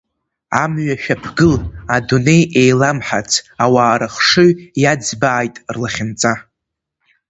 Амҩа 0.63 0.95
шәаԥгыл, 1.03 1.55
адунеи 1.95 2.43
еиламҳарц, 2.61 3.33
ауаа 3.63 3.95
рыхшыҩ 3.99 4.49
иаӡбааит 4.81 5.55
рлахьынҵа! 5.73 6.33